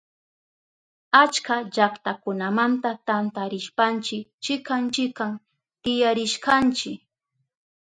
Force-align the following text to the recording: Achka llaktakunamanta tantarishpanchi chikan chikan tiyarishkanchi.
Achka 1.23 1.55
llaktakunamanta 1.73 2.89
tantarishpanchi 3.07 4.17
chikan 4.43 4.83
chikan 4.95 5.31
tiyarishkanchi. 5.83 6.91